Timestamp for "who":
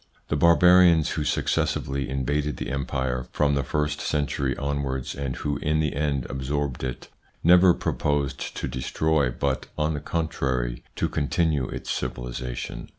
1.11-1.23, 5.35-5.57